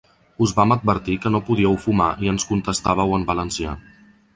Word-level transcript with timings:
Us 0.45 0.53
vam 0.59 0.73
advertir 0.75 1.19
que 1.27 1.33
no 1.35 1.43
podíeu 1.51 1.77
fumar 1.85 2.11
i 2.27 2.35
ens 2.35 2.49
contestàveu 2.55 3.19
en 3.21 3.33
valencià. 3.33 3.81